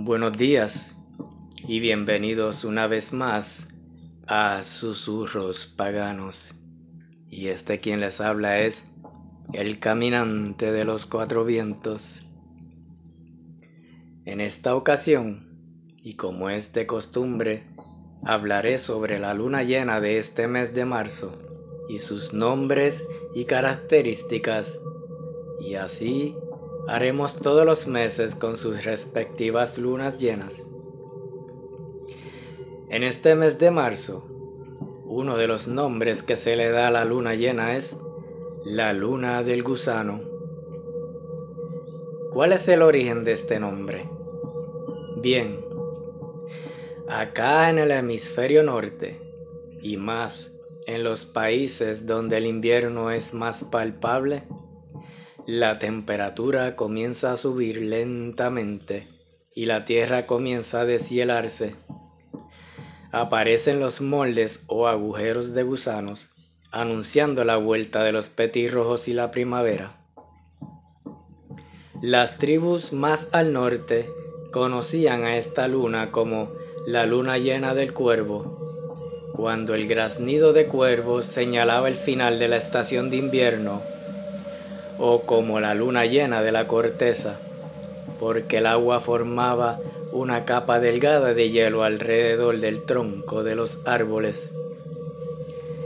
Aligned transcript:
Buenos 0.00 0.34
días 0.34 0.94
y 1.66 1.80
bienvenidos 1.80 2.62
una 2.64 2.86
vez 2.86 3.12
más 3.12 3.66
a 4.28 4.62
Susurros 4.62 5.66
Paganos. 5.66 6.54
Y 7.28 7.48
este 7.48 7.80
quien 7.80 7.98
les 7.98 8.20
habla 8.20 8.60
es 8.60 8.92
el 9.52 9.80
caminante 9.80 10.70
de 10.70 10.84
los 10.84 11.04
cuatro 11.04 11.44
vientos. 11.44 12.22
En 14.24 14.40
esta 14.40 14.76
ocasión, 14.76 15.48
y 16.00 16.14
como 16.14 16.48
es 16.48 16.72
de 16.72 16.86
costumbre, 16.86 17.66
hablaré 18.22 18.78
sobre 18.78 19.18
la 19.18 19.34
luna 19.34 19.64
llena 19.64 20.00
de 20.00 20.18
este 20.18 20.46
mes 20.46 20.74
de 20.74 20.84
marzo 20.84 21.36
y 21.88 21.98
sus 21.98 22.32
nombres 22.32 23.04
y 23.34 23.46
características, 23.46 24.78
y 25.60 25.74
así 25.74 26.36
haremos 26.88 27.36
todos 27.36 27.66
los 27.66 27.86
meses 27.86 28.34
con 28.34 28.56
sus 28.56 28.84
respectivas 28.84 29.76
lunas 29.76 30.16
llenas. 30.16 30.62
En 32.88 33.02
este 33.02 33.34
mes 33.34 33.58
de 33.58 33.70
marzo, 33.70 34.26
uno 35.04 35.36
de 35.36 35.46
los 35.46 35.68
nombres 35.68 36.22
que 36.22 36.36
se 36.36 36.56
le 36.56 36.70
da 36.70 36.88
a 36.88 36.90
la 36.90 37.04
luna 37.04 37.34
llena 37.34 37.76
es 37.76 37.98
la 38.64 38.94
luna 38.94 39.42
del 39.42 39.62
gusano. 39.62 40.20
¿Cuál 42.32 42.54
es 42.54 42.66
el 42.68 42.80
origen 42.80 43.22
de 43.22 43.32
este 43.32 43.60
nombre? 43.60 44.04
Bien, 45.18 45.60
acá 47.06 47.68
en 47.68 47.78
el 47.78 47.90
hemisferio 47.90 48.62
norte 48.62 49.20
y 49.82 49.98
más 49.98 50.52
en 50.86 51.04
los 51.04 51.26
países 51.26 52.06
donde 52.06 52.38
el 52.38 52.46
invierno 52.46 53.10
es 53.10 53.34
más 53.34 53.64
palpable, 53.64 54.44
la 55.48 55.78
temperatura 55.78 56.76
comienza 56.76 57.32
a 57.32 57.38
subir 57.38 57.78
lentamente 57.80 59.06
y 59.54 59.64
la 59.64 59.86
tierra 59.86 60.26
comienza 60.26 60.82
a 60.82 60.84
deshielarse. 60.84 61.74
Aparecen 63.12 63.80
los 63.80 64.02
moldes 64.02 64.64
o 64.66 64.88
agujeros 64.88 65.54
de 65.54 65.62
gusanos, 65.62 66.32
anunciando 66.70 67.44
la 67.44 67.56
vuelta 67.56 68.02
de 68.02 68.12
los 68.12 68.28
petirrojos 68.28 69.08
y 69.08 69.14
la 69.14 69.30
primavera. 69.30 69.96
Las 72.02 72.36
tribus 72.36 72.92
más 72.92 73.30
al 73.32 73.54
norte 73.54 74.06
conocían 74.52 75.24
a 75.24 75.38
esta 75.38 75.66
luna 75.66 76.10
como 76.10 76.52
la 76.86 77.06
luna 77.06 77.38
llena 77.38 77.74
del 77.74 77.94
cuervo, 77.94 79.32
cuando 79.34 79.74
el 79.74 79.88
graznido 79.88 80.52
de 80.52 80.66
cuervos 80.66 81.24
señalaba 81.24 81.88
el 81.88 81.94
final 81.94 82.38
de 82.38 82.48
la 82.48 82.58
estación 82.58 83.08
de 83.08 83.16
invierno 83.16 83.80
o 84.98 85.22
como 85.22 85.60
la 85.60 85.74
luna 85.74 86.06
llena 86.06 86.42
de 86.42 86.52
la 86.52 86.66
corteza, 86.66 87.38
porque 88.18 88.58
el 88.58 88.66
agua 88.66 89.00
formaba 89.00 89.80
una 90.12 90.44
capa 90.44 90.80
delgada 90.80 91.34
de 91.34 91.50
hielo 91.50 91.84
alrededor 91.84 92.58
del 92.58 92.84
tronco 92.84 93.44
de 93.44 93.54
los 93.54 93.78
árboles. 93.84 94.50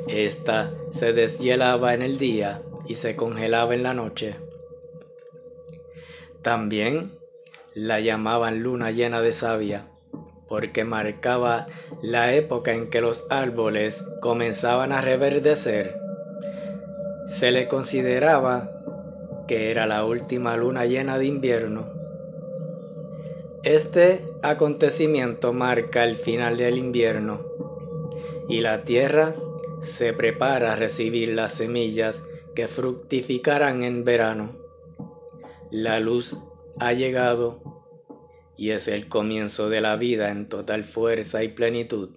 Esta 0.08 0.70
se 0.90 1.12
deshielaba 1.12 1.94
en 1.94 2.02
el 2.02 2.18
día 2.18 2.62
y 2.86 2.94
se 2.96 3.16
congelaba 3.16 3.74
en 3.74 3.82
la 3.82 3.94
noche. 3.94 4.36
También 6.42 7.10
la 7.74 8.00
llamaban 8.00 8.62
luna 8.62 8.90
llena 8.90 9.22
de 9.22 9.32
savia, 9.32 9.86
porque 10.48 10.84
marcaba 10.84 11.66
la 12.02 12.34
época 12.34 12.72
en 12.72 12.90
que 12.90 13.00
los 13.00 13.24
árboles 13.30 14.04
comenzaban 14.20 14.92
a 14.92 15.00
reverdecer. 15.00 15.96
Se 17.26 17.52
le 17.52 17.68
consideraba 17.68 18.68
que 19.52 19.70
era 19.70 19.86
la 19.86 20.06
última 20.06 20.56
luna 20.56 20.86
llena 20.86 21.18
de 21.18 21.26
invierno. 21.26 21.92
Este 23.62 24.24
acontecimiento 24.42 25.52
marca 25.52 26.04
el 26.04 26.16
final 26.16 26.56
del 26.56 26.78
invierno 26.78 27.44
y 28.48 28.62
la 28.62 28.80
tierra 28.80 29.36
se 29.82 30.14
prepara 30.14 30.72
a 30.72 30.76
recibir 30.76 31.34
las 31.34 31.52
semillas 31.52 32.24
que 32.54 32.66
fructificarán 32.66 33.82
en 33.82 34.04
verano. 34.04 34.56
La 35.70 36.00
luz 36.00 36.38
ha 36.80 36.94
llegado 36.94 37.62
y 38.56 38.70
es 38.70 38.88
el 38.88 39.06
comienzo 39.06 39.68
de 39.68 39.82
la 39.82 39.96
vida 39.96 40.30
en 40.30 40.48
total 40.48 40.82
fuerza 40.82 41.44
y 41.44 41.48
plenitud. 41.48 42.16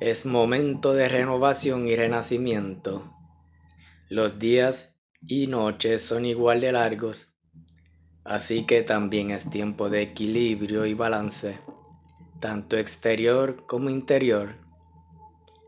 Es 0.00 0.26
momento 0.26 0.94
de 0.94 1.08
renovación 1.08 1.88
y 1.88 1.96
renacimiento. 1.96 3.12
Los 4.08 4.38
días 4.38 4.95
y 5.28 5.48
noches 5.48 6.02
son 6.02 6.24
igual 6.24 6.60
de 6.60 6.72
largos, 6.72 7.34
así 8.24 8.64
que 8.64 8.82
también 8.82 9.30
es 9.30 9.50
tiempo 9.50 9.88
de 9.88 10.02
equilibrio 10.02 10.86
y 10.86 10.94
balance, 10.94 11.58
tanto 12.40 12.76
exterior 12.76 13.64
como 13.66 13.90
interior. 13.90 14.54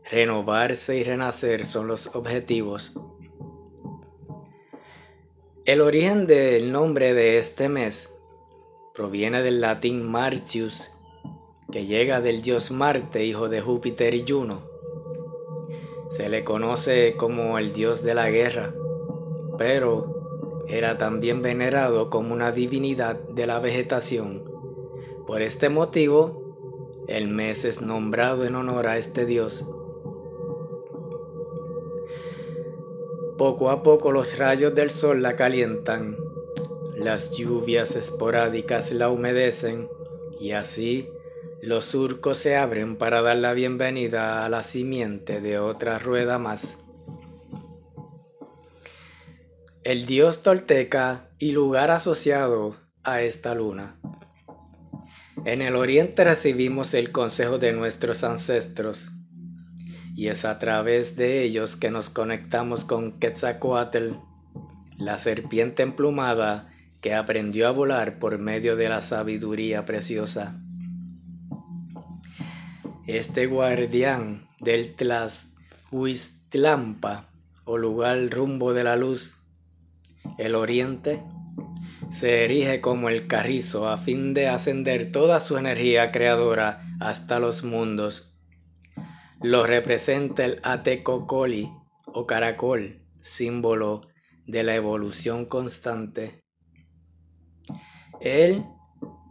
Renovarse 0.09 0.97
y 0.97 1.03
renacer 1.03 1.65
son 1.65 1.87
los 1.87 2.15
objetivos. 2.15 2.93
El 5.65 5.81
origen 5.81 6.25
del 6.25 6.71
nombre 6.71 7.13
de 7.13 7.37
este 7.37 7.69
mes 7.69 8.15
proviene 8.93 9.43
del 9.43 9.61
latín 9.61 10.09
Martius, 10.09 10.91
que 11.71 11.85
llega 11.85 12.21
del 12.21 12.41
dios 12.41 12.71
Marte, 12.71 13.25
hijo 13.25 13.49
de 13.49 13.61
Júpiter 13.61 14.15
y 14.15 14.25
Juno. 14.27 14.63
Se 16.09 16.27
le 16.27 16.43
conoce 16.43 17.15
como 17.17 17.59
el 17.59 17.73
dios 17.73 18.01
de 18.03 18.15
la 18.15 18.31
guerra 18.31 18.73
pero 19.59 20.65
era 20.69 20.97
también 20.97 21.41
venerado 21.41 22.09
como 22.09 22.33
una 22.33 22.53
divinidad 22.53 23.15
de 23.15 23.45
la 23.45 23.59
vegetación. 23.59 24.49
Por 25.27 25.41
este 25.41 25.67
motivo, 25.67 26.55
el 27.09 27.27
mes 27.27 27.65
es 27.65 27.81
nombrado 27.81 28.45
en 28.45 28.55
honor 28.55 28.87
a 28.87 28.97
este 28.97 29.25
dios. 29.25 29.67
Poco 33.37 33.69
a 33.69 33.83
poco 33.83 34.13
los 34.13 34.37
rayos 34.37 34.73
del 34.73 34.89
sol 34.89 35.21
la 35.21 35.35
calientan, 35.35 36.15
las 36.95 37.31
lluvias 37.31 37.97
esporádicas 37.97 38.93
la 38.93 39.09
humedecen 39.09 39.89
y 40.39 40.53
así 40.53 41.09
los 41.61 41.83
surcos 41.83 42.37
se 42.37 42.55
abren 42.55 42.95
para 42.95 43.21
dar 43.21 43.35
la 43.35 43.51
bienvenida 43.51 44.45
a 44.45 44.49
la 44.49 44.63
simiente 44.63 45.41
de 45.41 45.59
otra 45.59 45.99
rueda 45.99 46.39
más. 46.39 46.77
El 49.83 50.05
dios 50.05 50.43
tolteca 50.43 51.29
y 51.39 51.53
lugar 51.53 51.89
asociado 51.89 52.75
a 53.03 53.21
esta 53.21 53.55
luna. 53.55 53.97
En 55.45 55.61
el 55.61 55.77
oriente 55.77 56.25
recibimos 56.25 56.93
el 56.93 57.13
consejo 57.13 57.59
de 57.59 57.71
nuestros 57.71 58.25
ancestros 58.25 59.11
y 60.15 60.27
es 60.27 60.43
a 60.43 60.59
través 60.59 61.15
de 61.15 61.43
ellos 61.43 61.77
que 61.77 61.91
nos 61.91 62.09
conectamos 62.09 62.83
con 62.83 63.19
Quetzalcoatl, 63.19 64.15
la 64.97 65.17
serpiente 65.17 65.81
emplumada 65.81 66.73
que 66.99 67.15
aprendió 67.15 67.69
a 67.69 67.71
volar 67.71 68.19
por 68.19 68.37
medio 68.37 68.75
de 68.75 68.89
la 68.89 68.99
sabiduría 68.99 69.85
preciosa. 69.85 70.61
Este 73.07 73.45
guardián 73.45 74.45
del 74.59 74.93
Tlaxhuistlampa 74.95 77.29
o 77.63 77.77
lugar 77.77 78.29
rumbo 78.29 78.73
de 78.73 78.83
la 78.83 78.97
luz 78.97 79.38
el 80.39 80.55
oriente, 80.55 81.21
se 82.09 82.45
erige 82.45 82.81
como 82.81 83.09
el 83.09 83.27
carrizo 83.27 83.89
a 83.89 83.97
fin 83.97 84.33
de 84.33 84.47
ascender 84.47 85.11
toda 85.11 85.39
su 85.39 85.57
energía 85.57 86.11
creadora 86.11 86.81
hasta 86.99 87.39
los 87.39 87.63
mundos. 87.63 88.39
Lo 89.41 89.67
representa 89.67 90.45
el 90.45 90.59
Atecocoli 90.63 91.69
o 92.05 92.25
caracol, 92.25 93.05
símbolo 93.21 94.07
de 94.47 94.63
la 94.63 94.75
evolución 94.75 95.45
constante. 95.45 96.41
Él 98.21 98.65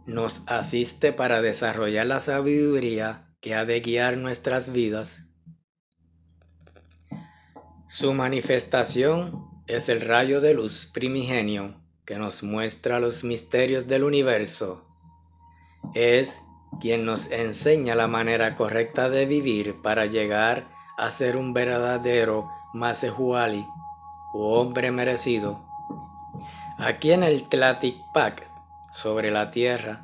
nos 0.05 0.43
asiste 0.47 1.11
para 1.11 1.41
desarrollar 1.41 2.05
la 2.05 2.19
sabiduría 2.19 3.35
que 3.41 3.55
ha 3.55 3.65
de 3.65 3.81
guiar 3.81 4.17
nuestras 4.17 4.71
vidas. 4.71 5.25
Su 7.87 8.13
manifestación 8.13 9.58
es 9.69 9.87
el 9.87 10.01
rayo 10.01 10.41
de 10.41 10.55
luz 10.55 10.87
primigenio 10.91 11.75
que 12.03 12.17
nos 12.17 12.41
muestra 12.41 12.99
los 12.99 13.23
misterios 13.23 13.87
del 13.87 14.03
universo. 14.03 14.83
Es 15.93 16.41
quien 16.81 17.05
nos 17.05 17.29
enseña 17.29 17.93
la 17.93 18.07
manera 18.07 18.55
correcta 18.55 19.11
de 19.11 19.27
vivir 19.27 19.75
para 19.83 20.07
llegar 20.07 20.67
a 20.97 21.11
ser 21.11 21.37
un 21.37 21.53
verdadero 21.53 22.49
Masehuali 22.73 23.63
o 24.33 24.59
hombre 24.59 24.89
merecido. 24.91 25.63
Aquí 26.79 27.11
en 27.11 27.21
el 27.21 27.47
Tlaticpac, 27.47 28.49
sobre 28.91 29.29
la 29.29 29.51
tierra, 29.51 30.01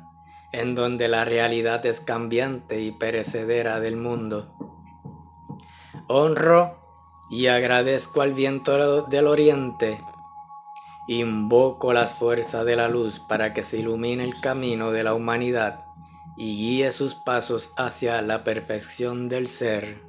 en 0.52 0.76
donde 0.76 1.08
la 1.08 1.24
realidad 1.24 1.84
es 1.86 2.00
cambiante 2.00 2.80
y 2.80 2.92
perecedera 2.92 3.80
del 3.80 3.96
mundo. 3.96 4.46
Honro 6.06 6.85
y 7.30 7.46
agradezco 7.48 8.22
al 8.22 8.32
viento 8.32 9.02
del 9.02 9.26
oriente 9.26 9.98
Invoco 11.08 11.92
las 11.92 12.14
fuerzas 12.14 12.64
de 12.66 12.74
la 12.74 12.88
luz 12.88 13.20
para 13.20 13.54
que 13.54 13.62
se 13.62 13.78
ilumine 13.78 14.24
el 14.24 14.40
camino 14.40 14.90
de 14.90 15.04
la 15.04 15.14
humanidad 15.14 15.78
y 16.36 16.56
guíe 16.56 16.90
sus 16.90 17.14
pasos 17.14 17.72
hacia 17.76 18.20
la 18.22 18.42
perfección 18.42 19.28
del 19.28 19.46
ser. 19.46 20.00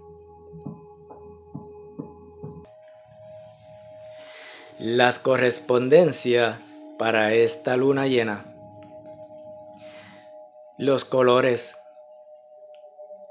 Las 4.80 5.20
correspondencias 5.20 6.74
para 6.98 7.34
esta 7.34 7.78
luna 7.78 8.08
llena. 8.08 8.46
Los 10.80 11.06
colores. 11.06 11.78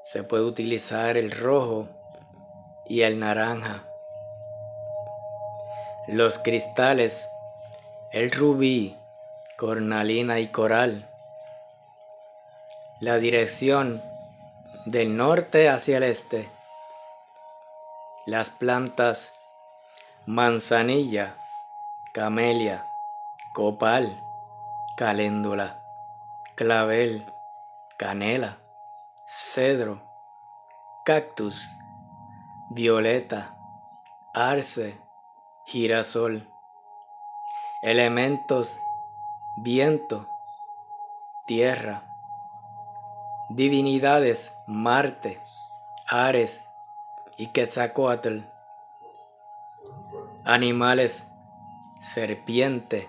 Se 0.05 0.23
puede 0.23 0.45
utilizar 0.45 1.17
el 1.17 1.33
rojo 1.33 1.89
y 2.89 3.03
el 3.03 3.19
naranja. 3.19 3.85
Los 6.09 6.39
cristales 6.39 7.29
el 8.13 8.31
rubí, 8.31 8.97
cornalina 9.59 10.39
y 10.39 10.49
coral. 10.49 11.09
La 13.01 13.19
dirección 13.19 14.03
del 14.87 15.17
norte 15.17 15.69
hacia 15.69 15.99
el 15.99 16.05
este. 16.05 16.49
Las 18.25 18.51
plantas 18.51 19.35
manzanilla, 20.25 21.37
camelia, 22.15 22.87
copal, 23.53 24.19
caléndula, 24.97 25.81
clavel, 26.55 27.27
canela, 27.99 28.57
cedro, 29.27 30.01
cactus, 31.05 31.69
violeta, 32.71 33.57
arce, 34.35 35.01
girasol. 35.67 36.49
Elementos, 37.83 38.79
viento, 39.59 40.27
tierra. 41.47 42.03
Divinidades, 43.51 44.53
Marte, 44.67 45.39
Ares 46.09 46.65
y 47.37 47.49
Quetzalcoatl. 47.49 48.41
Animales, 50.45 51.27
serpiente, 52.01 53.09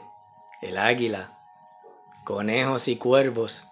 el 0.62 0.77
águila, 0.77 1.31
conejos 2.24 2.88
y 2.88 2.98
cuervos. 2.98 3.68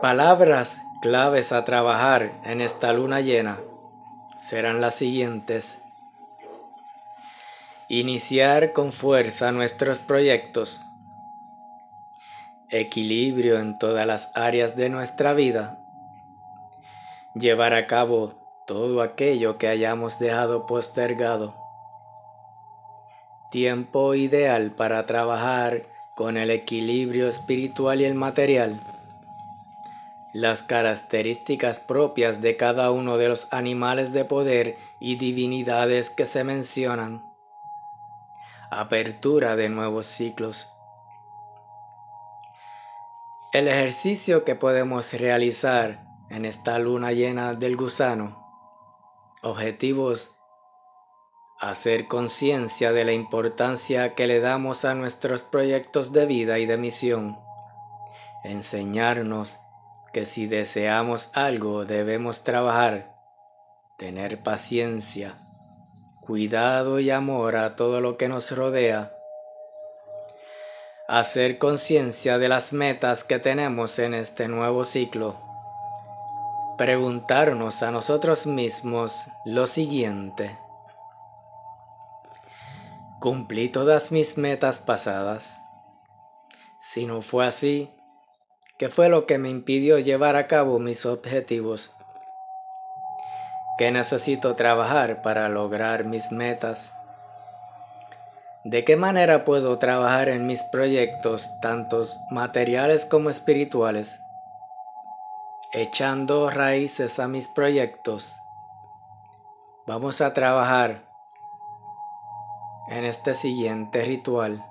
Palabras 0.00 0.82
claves 1.04 1.52
a 1.52 1.66
trabajar 1.66 2.32
en 2.44 2.62
esta 2.62 2.94
luna 2.94 3.20
llena 3.20 3.60
serán 4.38 4.80
las 4.80 4.94
siguientes. 4.94 5.82
Iniciar 7.90 8.72
con 8.72 8.90
fuerza 8.90 9.52
nuestros 9.52 9.98
proyectos. 9.98 10.82
Equilibrio 12.70 13.58
en 13.58 13.78
todas 13.78 14.06
las 14.06 14.32
áreas 14.34 14.76
de 14.76 14.88
nuestra 14.88 15.34
vida. 15.34 15.78
Llevar 17.34 17.74
a 17.74 17.86
cabo 17.86 18.62
todo 18.66 19.02
aquello 19.02 19.58
que 19.58 19.68
hayamos 19.68 20.18
dejado 20.18 20.64
postergado. 20.64 21.54
Tiempo 23.50 24.14
ideal 24.14 24.70
para 24.70 25.04
trabajar 25.04 25.82
con 26.16 26.38
el 26.38 26.48
equilibrio 26.48 27.28
espiritual 27.28 28.00
y 28.00 28.06
el 28.06 28.14
material. 28.14 28.93
Las 30.34 30.62
características 30.62 31.80
propias 31.80 32.42
de 32.42 32.58
cada 32.58 32.90
uno 32.90 33.16
de 33.16 33.28
los 33.28 33.50
animales 33.52 34.12
de 34.12 34.26
poder 34.26 34.76
y 35.00 35.16
divinidades 35.16 36.10
que 36.10 36.26
se 36.26 36.44
mencionan 36.44 37.22
apertura 38.80 39.54
de 39.54 39.68
nuevos 39.68 40.06
ciclos. 40.06 40.72
El 43.52 43.68
ejercicio 43.68 44.44
que 44.44 44.56
podemos 44.56 45.12
realizar 45.12 46.04
en 46.30 46.44
esta 46.44 46.78
luna 46.80 47.12
llena 47.12 47.54
del 47.54 47.76
gusano. 47.76 48.42
Objetivos. 49.42 50.32
Hacer 51.60 52.08
conciencia 52.08 52.90
de 52.90 53.04
la 53.04 53.12
importancia 53.12 54.14
que 54.14 54.26
le 54.26 54.40
damos 54.40 54.84
a 54.84 54.96
nuestros 54.96 55.42
proyectos 55.42 56.12
de 56.12 56.26
vida 56.26 56.58
y 56.58 56.66
de 56.66 56.76
misión. 56.76 57.38
Enseñarnos 58.42 59.60
que 60.14 60.24
si 60.24 60.46
deseamos 60.46 61.30
algo 61.34 61.84
debemos 61.84 62.44
trabajar, 62.44 63.12
tener 63.98 64.44
paciencia, 64.44 65.34
cuidado 66.20 67.00
y 67.00 67.10
amor 67.10 67.56
a 67.56 67.74
todo 67.74 68.00
lo 68.00 68.16
que 68.16 68.28
nos 68.28 68.56
rodea. 68.56 69.12
Hacer 71.08 71.58
conciencia 71.58 72.38
de 72.38 72.48
las 72.48 72.72
metas 72.72 73.24
que 73.24 73.40
tenemos 73.40 73.98
en 73.98 74.14
este 74.14 74.46
nuevo 74.46 74.84
ciclo. 74.84 75.34
Preguntarnos 76.78 77.82
a 77.82 77.90
nosotros 77.90 78.46
mismos 78.46 79.26
lo 79.44 79.66
siguiente. 79.66 80.56
¿Cumplí 83.18 83.68
todas 83.68 84.12
mis 84.12 84.38
metas 84.38 84.78
pasadas? 84.78 85.60
Si 86.80 87.04
no 87.04 87.20
fue 87.20 87.46
así, 87.46 87.90
¿qué 88.78 88.88
fue 88.88 89.08
lo 89.08 89.26
que 89.26 89.38
me 89.38 89.50
impidió 89.50 89.98
llevar 89.98 90.36
a 90.36 90.46
cabo 90.46 90.78
mis 90.78 91.06
objetivos? 91.06 91.94
¿Qué 93.78 93.90
necesito 93.90 94.54
trabajar 94.54 95.22
para 95.22 95.48
lograr 95.48 96.04
mis 96.04 96.32
metas? 96.32 96.94
¿De 98.64 98.84
qué 98.84 98.96
manera 98.96 99.44
puedo 99.44 99.78
trabajar 99.78 100.28
en 100.28 100.46
mis 100.46 100.62
proyectos, 100.62 101.60
tantos 101.60 102.18
materiales 102.30 103.04
como 103.04 103.30
espirituales? 103.30 104.20
Echando 105.72 106.48
raíces 106.50 107.18
a 107.18 107.28
mis 107.28 107.46
proyectos. 107.48 108.36
Vamos 109.86 110.20
a 110.20 110.32
trabajar 110.32 111.04
en 112.88 113.04
este 113.04 113.34
siguiente 113.34 114.02
ritual. 114.02 114.64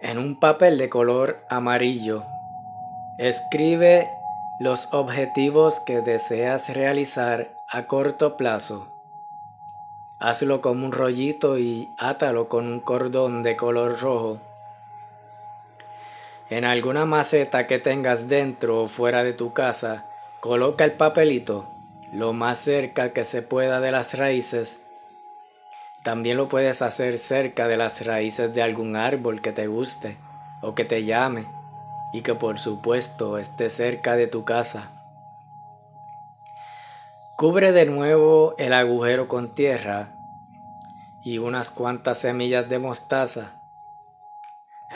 En 0.00 0.18
un 0.18 0.38
papel 0.38 0.76
de 0.76 0.90
color 0.90 1.44
amarillo, 1.48 2.24
escribe 3.18 4.10
los 4.60 4.92
objetivos 4.92 5.80
que 5.80 6.02
deseas 6.02 6.74
realizar 6.74 7.54
a 7.68 7.86
corto 7.86 8.36
plazo. 8.36 8.88
Hazlo 10.18 10.60
como 10.60 10.84
un 10.84 10.92
rollito 10.92 11.58
y 11.58 11.88
átalo 11.98 12.48
con 12.48 12.66
un 12.66 12.80
cordón 12.80 13.42
de 13.42 13.56
color 13.56 13.98
rojo. 14.00 14.38
En 16.50 16.64
alguna 16.64 17.06
maceta 17.06 17.66
que 17.66 17.78
tengas 17.78 18.28
dentro 18.28 18.82
o 18.82 18.88
fuera 18.88 19.24
de 19.24 19.32
tu 19.32 19.52
casa, 19.52 20.06
coloca 20.40 20.84
el 20.84 20.92
papelito 20.92 21.66
lo 22.12 22.32
más 22.32 22.58
cerca 22.58 23.12
que 23.12 23.24
se 23.24 23.42
pueda 23.42 23.80
de 23.80 23.90
las 23.90 24.16
raíces. 24.16 24.80
También 26.06 26.36
lo 26.36 26.46
puedes 26.46 26.82
hacer 26.82 27.18
cerca 27.18 27.66
de 27.66 27.76
las 27.76 28.06
raíces 28.06 28.54
de 28.54 28.62
algún 28.62 28.94
árbol 28.94 29.40
que 29.40 29.50
te 29.50 29.66
guste 29.66 30.16
o 30.62 30.72
que 30.72 30.84
te 30.84 31.02
llame 31.02 31.46
y 32.12 32.20
que 32.20 32.36
por 32.36 32.60
supuesto 32.60 33.38
esté 33.38 33.68
cerca 33.70 34.14
de 34.14 34.28
tu 34.28 34.44
casa. 34.44 34.92
Cubre 37.36 37.72
de 37.72 37.86
nuevo 37.86 38.54
el 38.56 38.72
agujero 38.72 39.26
con 39.26 39.52
tierra 39.56 40.14
y 41.24 41.38
unas 41.38 41.72
cuantas 41.72 42.18
semillas 42.18 42.68
de 42.68 42.78
mostaza. 42.78 43.60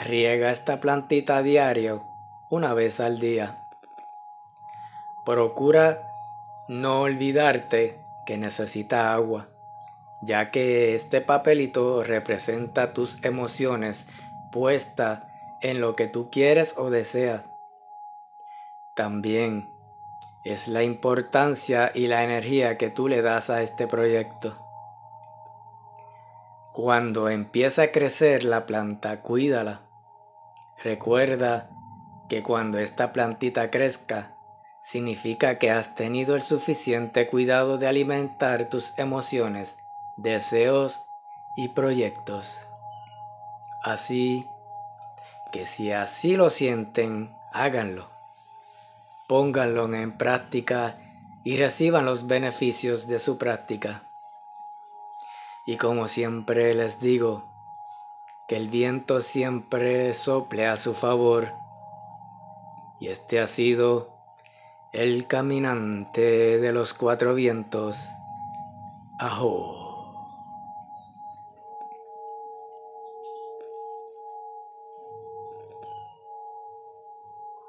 Riega 0.05 0.49
esta 0.49 0.79
plantita 0.79 1.35
a 1.35 1.43
diario, 1.43 2.05
una 2.49 2.73
vez 2.73 3.01
al 3.01 3.19
día. 3.19 3.61
Procura 5.25 6.03
no 6.69 7.01
olvidarte 7.01 7.99
que 8.25 8.37
necesita 8.37 9.13
agua, 9.13 9.50
ya 10.21 10.51
que 10.51 10.95
este 10.95 11.21
papelito 11.21 12.03
representa 12.03 12.93
tus 12.93 13.23
emociones 13.23 14.07
puesta 14.51 15.27
en 15.61 15.81
lo 15.81 15.95
que 15.95 16.07
tú 16.07 16.29
quieres 16.29 16.75
o 16.77 16.89
deseas. 16.89 17.49
También 18.95 19.69
es 20.43 20.67
la 20.67 20.83
importancia 20.83 21.91
y 21.93 22.07
la 22.07 22.23
energía 22.23 22.77
que 22.77 22.89
tú 22.89 23.07
le 23.07 23.21
das 23.21 23.49
a 23.49 23.61
este 23.61 23.87
proyecto. 23.87 24.57
Cuando 26.73 27.29
empieza 27.29 27.83
a 27.83 27.91
crecer 27.91 28.43
la 28.43 28.65
planta, 28.65 29.21
cuídala. 29.21 29.81
Recuerda 30.83 31.69
que 32.27 32.43
cuando 32.43 32.79
esta 32.79 33.13
plantita 33.13 33.69
crezca, 33.69 34.35
significa 34.81 35.59
que 35.59 35.69
has 35.69 35.95
tenido 35.95 36.35
el 36.35 36.41
suficiente 36.41 37.27
cuidado 37.27 37.77
de 37.77 37.87
alimentar 37.87 38.69
tus 38.69 38.97
emociones, 38.97 39.77
deseos 40.21 41.01
y 41.57 41.69
proyectos. 41.69 42.59
Así 43.83 44.47
que 45.51 45.65
si 45.65 45.91
así 45.91 46.35
lo 46.35 46.49
sienten, 46.49 47.35
háganlo. 47.51 48.07
Pónganlo 49.27 49.93
en 49.93 50.17
práctica 50.17 50.97
y 51.43 51.57
reciban 51.57 52.05
los 52.05 52.27
beneficios 52.27 53.07
de 53.07 53.19
su 53.19 53.37
práctica. 53.37 54.03
Y 55.65 55.77
como 55.77 56.07
siempre 56.07 56.73
les 56.73 56.99
digo, 56.99 57.51
que 58.47 58.57
el 58.57 58.67
viento 58.67 59.21
siempre 59.21 60.13
sople 60.13 60.67
a 60.67 60.77
su 60.77 60.93
favor. 60.93 61.51
Y 62.99 63.07
este 63.07 63.39
ha 63.39 63.47
sido 63.47 64.09
el 64.91 65.25
caminante 65.27 66.59
de 66.59 66.73
los 66.73 66.93
cuatro 66.93 67.33
vientos. 67.33 68.09
Ajo. 69.19 69.80